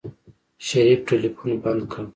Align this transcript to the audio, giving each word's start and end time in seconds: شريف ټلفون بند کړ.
شريف 0.67 0.99
ټلفون 1.07 1.51
بند 1.63 1.81
کړ. 1.91 2.05